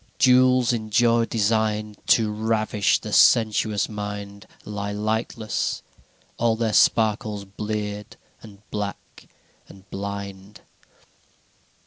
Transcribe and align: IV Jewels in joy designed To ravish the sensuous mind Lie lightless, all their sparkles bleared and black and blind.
IV 0.13 0.17
Jewels 0.17 0.73
in 0.73 0.89
joy 0.89 1.25
designed 1.25 1.95
To 2.07 2.33
ravish 2.33 2.97
the 2.97 3.13
sensuous 3.13 3.87
mind 3.87 4.47
Lie 4.65 4.93
lightless, 4.93 5.83
all 6.37 6.55
their 6.55 6.73
sparkles 6.73 7.45
bleared 7.45 8.17
and 8.41 8.67
black 8.71 9.27
and 9.69 9.87
blind. 9.91 10.61